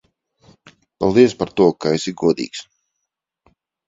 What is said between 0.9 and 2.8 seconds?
Paldies par to, ka esi godīgs.